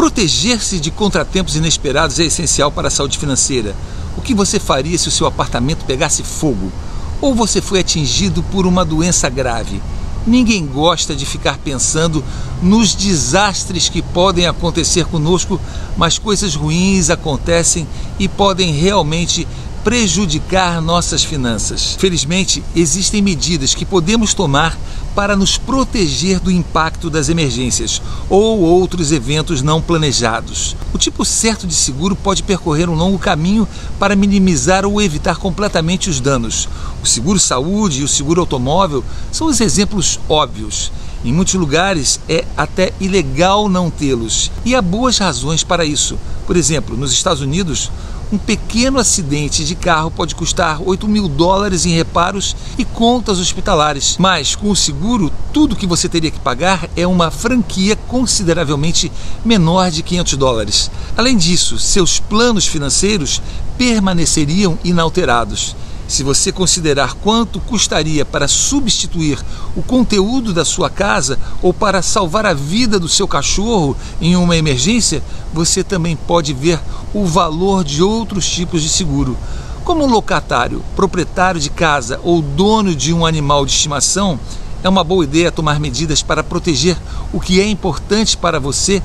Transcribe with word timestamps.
Proteger-se 0.00 0.80
de 0.80 0.90
contratempos 0.90 1.56
inesperados 1.56 2.18
é 2.18 2.24
essencial 2.24 2.72
para 2.72 2.88
a 2.88 2.90
saúde 2.90 3.18
financeira. 3.18 3.76
O 4.16 4.22
que 4.22 4.32
você 4.32 4.58
faria 4.58 4.96
se 4.96 5.08
o 5.08 5.10
seu 5.10 5.26
apartamento 5.26 5.84
pegasse 5.84 6.22
fogo? 6.22 6.72
Ou 7.20 7.34
você 7.34 7.60
foi 7.60 7.80
atingido 7.80 8.42
por 8.44 8.66
uma 8.66 8.82
doença 8.82 9.28
grave? 9.28 9.82
Ninguém 10.26 10.66
gosta 10.66 11.14
de 11.14 11.26
ficar 11.26 11.58
pensando 11.58 12.24
nos 12.62 12.94
desastres 12.94 13.90
que 13.90 14.00
podem 14.00 14.46
acontecer 14.46 15.04
conosco, 15.04 15.60
mas 15.98 16.18
coisas 16.18 16.54
ruins 16.54 17.10
acontecem 17.10 17.86
e 18.18 18.26
podem 18.26 18.72
realmente 18.72 19.46
prejudicar 19.84 20.80
nossas 20.80 21.24
finanças. 21.24 21.96
Felizmente, 21.98 22.62
existem 22.76 23.22
medidas 23.22 23.74
que 23.74 23.86
podemos 23.86 24.34
tomar 24.34 24.78
para 25.14 25.34
nos 25.34 25.56
proteger 25.56 26.38
do 26.38 26.50
impacto 26.50 27.10
das 27.10 27.28
emergências 27.28 28.00
ou 28.28 28.60
outros 28.60 29.10
eventos 29.10 29.62
não 29.62 29.80
planejados. 29.80 30.76
O 30.92 30.98
tipo 30.98 31.24
certo 31.24 31.66
de 31.66 31.74
seguro 31.74 32.14
pode 32.14 32.42
percorrer 32.42 32.88
um 32.88 32.94
longo 32.94 33.18
caminho 33.18 33.66
para 33.98 34.14
minimizar 34.14 34.84
ou 34.84 35.00
evitar 35.00 35.36
completamente 35.36 36.10
os 36.10 36.20
danos. 36.20 36.68
O 37.02 37.06
seguro 37.06 37.40
saúde 37.40 38.00
e 38.00 38.04
o 38.04 38.08
seguro 38.08 38.40
automóvel 38.40 39.02
são 39.32 39.46
os 39.46 39.60
exemplos 39.60 40.20
óbvios. 40.28 40.92
Em 41.24 41.32
muitos 41.32 41.54
lugares 41.54 42.20
é 42.28 42.44
até 42.56 42.92
ilegal 43.00 43.68
não 43.68 43.90
tê-los 43.90 44.50
e 44.64 44.74
há 44.74 44.80
boas 44.80 45.18
razões 45.18 45.64
para 45.64 45.84
isso. 45.84 46.18
Por 46.46 46.56
exemplo, 46.56 46.96
nos 46.96 47.12
Estados 47.12 47.42
Unidos, 47.42 47.90
um 48.32 48.38
pequeno 48.38 48.98
acidente 48.98 49.64
de 49.64 49.74
carro 49.74 50.10
pode 50.10 50.34
custar 50.34 50.80
8 50.80 51.08
mil 51.08 51.28
dólares 51.28 51.84
em 51.84 51.90
reparos 51.90 52.54
e 52.78 52.84
contas 52.84 53.40
hospitalares. 53.40 54.16
Mas 54.18 54.54
com 54.54 54.70
o 54.70 54.76
seguro, 54.76 55.32
tudo 55.52 55.76
que 55.76 55.86
você 55.86 56.08
teria 56.08 56.30
que 56.30 56.38
pagar 56.38 56.88
é 56.96 57.06
uma 57.06 57.30
franquia 57.30 57.96
consideravelmente 57.96 59.10
menor 59.44 59.90
de 59.90 60.02
500 60.02 60.36
dólares. 60.36 60.90
Além 61.16 61.36
disso, 61.36 61.78
seus 61.78 62.20
planos 62.20 62.66
financeiros 62.66 63.42
permaneceriam 63.76 64.78
inalterados. 64.84 65.74
Se 66.10 66.24
você 66.24 66.50
considerar 66.50 67.14
quanto 67.14 67.60
custaria 67.60 68.24
para 68.24 68.48
substituir 68.48 69.38
o 69.76 69.82
conteúdo 69.82 70.52
da 70.52 70.64
sua 70.64 70.90
casa 70.90 71.38
ou 71.62 71.72
para 71.72 72.02
salvar 72.02 72.44
a 72.44 72.52
vida 72.52 72.98
do 72.98 73.08
seu 73.08 73.28
cachorro 73.28 73.96
em 74.20 74.34
uma 74.34 74.56
emergência, 74.56 75.22
você 75.52 75.84
também 75.84 76.16
pode 76.16 76.52
ver 76.52 76.80
o 77.14 77.24
valor 77.24 77.84
de 77.84 78.02
outros 78.02 78.50
tipos 78.50 78.82
de 78.82 78.88
seguro. 78.88 79.38
Como 79.84 80.04
locatário, 80.04 80.82
proprietário 80.96 81.60
de 81.60 81.70
casa 81.70 82.18
ou 82.24 82.42
dono 82.42 82.92
de 82.92 83.12
um 83.12 83.24
animal 83.24 83.64
de 83.64 83.70
estimação, 83.70 84.36
é 84.82 84.88
uma 84.88 85.04
boa 85.04 85.22
ideia 85.22 85.52
tomar 85.52 85.78
medidas 85.78 86.24
para 86.24 86.42
proteger 86.42 86.96
o 87.32 87.38
que 87.38 87.60
é 87.60 87.68
importante 87.68 88.36
para 88.36 88.58
você 88.58 89.00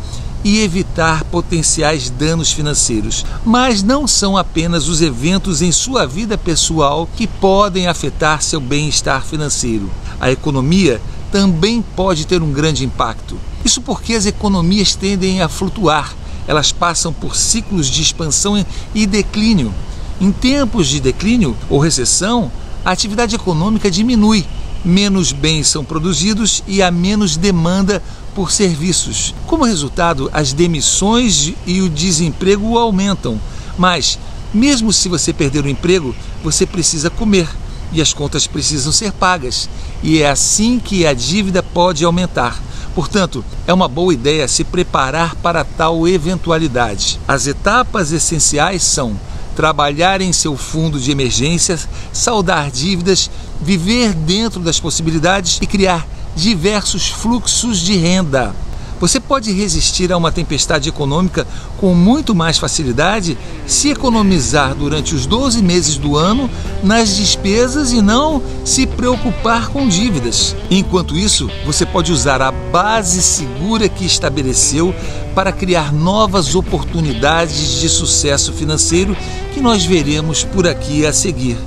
e 0.45 0.59
evitar 0.61 1.23
potenciais 1.23 2.11
danos 2.11 2.51
financeiros. 2.51 3.25
Mas 3.43 3.81
não 3.81 4.05
são 4.05 4.37
apenas 4.37 4.87
os 4.87 5.01
eventos 5.01 5.59
em 5.63 5.71
sua 5.71 6.05
vida 6.05 6.37
pessoal 6.37 7.09
que 7.15 7.25
podem 7.25 7.87
afetar 7.87 8.43
seu 8.43 8.61
bem-estar 8.61 9.25
financeiro. 9.25 9.89
A 10.21 10.31
economia 10.31 11.01
também 11.31 11.81
pode 11.81 12.27
ter 12.27 12.43
um 12.43 12.51
grande 12.51 12.85
impacto. 12.85 13.39
Isso 13.65 13.81
porque 13.81 14.13
as 14.13 14.27
economias 14.27 14.93
tendem 14.93 15.41
a 15.41 15.49
flutuar, 15.49 16.15
elas 16.47 16.71
passam 16.71 17.11
por 17.11 17.35
ciclos 17.35 17.87
de 17.87 18.03
expansão 18.03 18.63
e 18.93 19.07
declínio. 19.07 19.73
Em 20.21 20.31
tempos 20.31 20.87
de 20.87 20.99
declínio 20.99 21.57
ou 21.67 21.79
recessão, 21.79 22.51
a 22.85 22.91
atividade 22.91 23.33
econômica 23.33 23.89
diminui, 23.89 24.45
menos 24.85 25.31
bens 25.31 25.67
são 25.67 25.83
produzidos 25.83 26.63
e 26.67 26.83
há 26.83 26.91
menos 26.91 27.35
demanda 27.35 28.03
por 28.35 28.51
serviços. 28.51 29.33
Como 29.47 29.63
resultado, 29.63 30.29
as 30.33 30.51
demissões 30.51 31.53
e 31.65 31.81
o 31.81 31.89
desemprego 31.89 32.77
aumentam. 32.77 33.39
Mas, 33.77 34.19
mesmo 34.53 34.91
se 34.91 35.07
você 35.07 35.31
perder 35.31 35.63
o 35.63 35.69
emprego, 35.69 36.13
você 36.43 36.65
precisa 36.65 37.09
comer 37.09 37.47
e 37.93 38.01
as 38.01 38.13
contas 38.13 38.45
precisam 38.45 38.91
ser 38.91 39.13
pagas. 39.13 39.69
E 40.03 40.21
é 40.21 40.29
assim 40.29 40.79
que 40.79 41.07
a 41.07 41.13
dívida 41.13 41.63
pode 41.63 42.03
aumentar. 42.03 42.61
Portanto, 42.93 43.43
é 43.65 43.73
uma 43.73 43.87
boa 43.87 44.13
ideia 44.13 44.47
se 44.47 44.63
preparar 44.63 45.35
para 45.35 45.63
tal 45.63 46.07
eventualidade. 46.07 47.19
As 47.27 47.47
etapas 47.47 48.11
essenciais 48.11 48.83
são 48.83 49.17
trabalhar 49.55 50.19
em 50.19 50.33
seu 50.33 50.57
fundo 50.57 50.99
de 50.99 51.11
emergências, 51.11 51.87
saldar 52.11 52.69
dívidas, 52.69 53.31
viver 53.61 54.13
dentro 54.13 54.59
das 54.59 54.79
possibilidades 54.79 55.59
e 55.61 55.65
criar 55.65 56.05
diversos 56.35 57.07
fluxos 57.09 57.79
de 57.79 57.95
renda. 57.95 58.53
Você 58.99 59.19
pode 59.19 59.51
resistir 59.51 60.11
a 60.11 60.17
uma 60.17 60.31
tempestade 60.31 60.87
econômica 60.87 61.45
com 61.77 61.93
muito 61.93 62.33
mais 62.33 62.57
facilidade 62.57 63.37
se 63.67 63.89
economizar 63.89 64.73
durante 64.73 65.13
os 65.13 65.25
12 65.25 65.61
meses 65.61 65.97
do 65.97 66.15
ano 66.15 66.49
nas 66.81 67.17
despesas 67.17 67.91
e 67.91 68.01
não 68.01 68.41
se 68.63 68.87
preocupar 68.87 69.67
com 69.67 69.87
dívidas. 69.87 70.55
Enquanto 70.71 71.17
isso, 71.17 71.49
você 71.65 71.85
pode 71.85 72.11
usar 72.11 72.41
a 72.41 72.51
base 72.51 73.21
segura 73.21 73.89
que 73.89 74.05
estabeleceu 74.05 74.95
para 75.33 75.51
criar 75.51 75.91
novas 75.91 76.55
oportunidades 76.55 77.81
de 77.81 77.89
sucesso 77.89 78.53
financeiro 78.53 79.15
que 79.53 79.59
nós 79.59 79.83
veremos 79.83 80.45
por 80.45 80.65
aqui 80.65 81.05
a 81.05 81.11
seguir. 81.11 81.57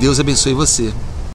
Deus 0.00 0.18
abençoe 0.18 0.54
você. 0.54 0.90